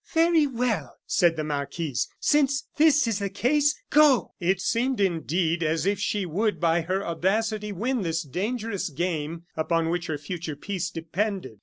"Very 0.13 0.47
well!" 0.47 0.95
said 1.05 1.35
the 1.35 1.43
marquise; 1.43 2.07
"since 2.19 2.65
this 2.77 3.05
is 3.07 3.19
the 3.19 3.29
case 3.29 3.79
go!" 3.91 4.33
It 4.39 4.59
seemed, 4.59 4.99
indeed, 4.99 5.61
as 5.61 5.85
if 5.85 5.99
she 5.99 6.25
would, 6.25 6.59
by 6.59 6.81
her 6.81 7.05
audacity, 7.05 7.71
win 7.71 8.01
this 8.01 8.23
dangerous 8.23 8.89
game 8.89 9.43
upon 9.55 9.89
which 9.91 10.07
her 10.07 10.17
future 10.17 10.55
peace 10.55 10.89
depended. 10.89 11.59